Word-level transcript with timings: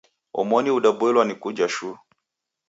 Omoni 0.39 0.69
udaboilwa 0.77 1.23
ni 1.25 1.35
kuja 1.41 1.67
shuu. 1.73 1.97